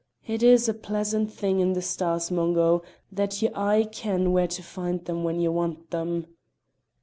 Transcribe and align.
It 0.25 0.41
is 0.41 0.67
a 0.67 0.73
pleasant 0.73 1.31
thing 1.31 1.59
in 1.59 1.79
stars, 1.79 2.31
Mungo, 2.31 2.81
that 3.11 3.39
ye 3.43 3.49
aye 3.53 3.83
ken 3.91 4.31
where 4.31 4.47
to 4.47 4.63
find 4.63 5.05
them 5.05 5.23
when 5.23 5.39
ye 5.39 5.49
want 5.49 5.91
them!" 5.91 6.25